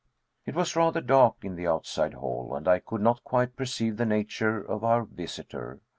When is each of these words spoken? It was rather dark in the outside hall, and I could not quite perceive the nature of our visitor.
It 0.47 0.55
was 0.55 0.75
rather 0.75 0.99
dark 0.99 1.35
in 1.43 1.53
the 1.55 1.67
outside 1.67 2.15
hall, 2.15 2.55
and 2.55 2.67
I 2.67 2.79
could 2.79 3.01
not 3.01 3.23
quite 3.23 3.55
perceive 3.55 3.97
the 3.97 4.03
nature 4.07 4.59
of 4.59 4.83
our 4.83 5.03
visitor. 5.03 5.79